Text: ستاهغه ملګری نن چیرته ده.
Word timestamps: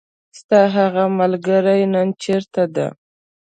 ستاهغه 0.39 1.03
ملګری 1.19 1.81
نن 1.93 2.07
چیرته 2.21 2.63
ده. 2.75 2.87